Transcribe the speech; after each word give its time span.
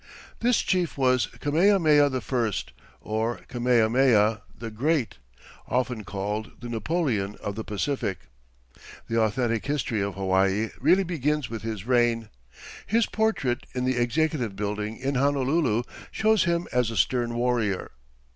This 0.39 0.59
chief 0.63 0.97
was 0.97 1.27
Kamehameha 1.27 2.09
I, 2.11 2.51
or 3.01 3.37
Kamehameha 3.47 4.41
the 4.57 4.71
Great, 4.71 5.19
often 5.67 6.03
called 6.05 6.53
the 6.59 6.69
Napoleon 6.69 7.35
of 7.35 7.53
the 7.53 7.63
Pacific. 7.63 8.21
The 9.07 9.19
authentic 9.21 9.67
history 9.67 10.01
of 10.01 10.15
Hawaii 10.15 10.71
really 10.79 11.03
begins 11.03 11.51
with 11.51 11.61
his 11.61 11.85
reign. 11.85 12.29
His 12.87 13.05
portrait 13.05 13.67
in 13.75 13.85
the 13.85 13.97
Executive 13.99 14.55
Building 14.55 14.97
in 14.97 15.13
Honolulu 15.13 15.83
shows 16.09 16.45
him 16.45 16.67
as 16.71 16.89
a 16.89 16.97
stern 16.97 17.35
warrior. 17.35 17.91